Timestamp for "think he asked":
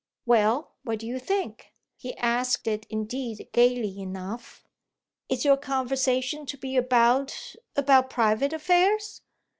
1.19-2.65